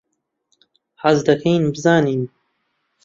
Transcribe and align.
حەز 1.03 1.19
دەکەین 1.27 1.63
بزانین. 1.73 2.21